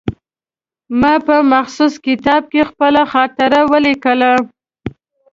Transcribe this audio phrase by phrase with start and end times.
[1.01, 4.33] ما په مخصوص کتاب کې خپله خاطره ولیکله.